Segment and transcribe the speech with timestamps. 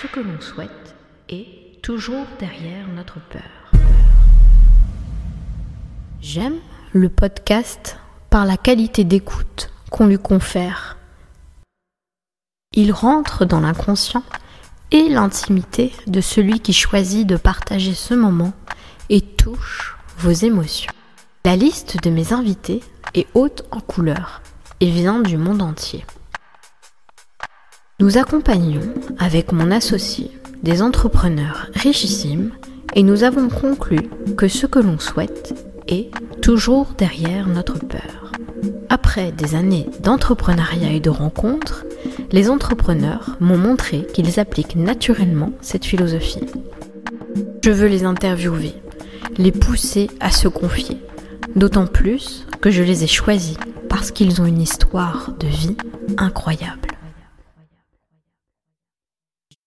[0.00, 0.94] Ce que l'on souhaite
[1.28, 3.42] est toujours derrière notre peur.
[6.20, 6.56] J'aime
[6.92, 7.98] le podcast
[8.30, 10.96] par la qualité d'écoute qu'on lui confère.
[12.74, 14.22] Il rentre dans l'inconscient
[14.90, 18.52] et l'intimité de celui qui choisit de partager ce moment
[19.10, 20.92] et touche vos émotions.
[21.44, 22.80] La liste de mes invités
[23.14, 24.42] est haute en couleurs
[24.80, 26.04] et vient du monde entier.
[28.00, 30.30] Nous accompagnons avec mon associé
[30.62, 32.52] des entrepreneurs richissimes
[32.94, 35.54] et nous avons conclu que ce que l'on souhaite
[35.88, 36.10] est
[36.42, 38.32] toujours derrière notre peur.
[38.88, 41.84] Après des années d'entrepreneuriat et de rencontres,
[42.30, 46.46] les entrepreneurs m'ont montré qu'ils appliquent naturellement cette philosophie.
[47.64, 48.74] Je veux les interviewer,
[49.38, 50.98] les pousser à se confier,
[51.56, 53.56] d'autant plus que je les ai choisis
[53.88, 55.76] parce qu'ils ont une histoire de vie
[56.18, 56.87] incroyable.